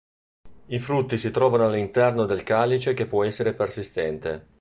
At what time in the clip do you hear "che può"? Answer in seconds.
2.95-3.23